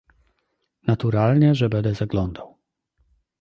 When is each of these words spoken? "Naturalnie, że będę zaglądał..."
"Naturalnie, 0.87 1.55
że 1.55 1.69
będę 1.69 1.93
zaglądał..." 1.95 2.57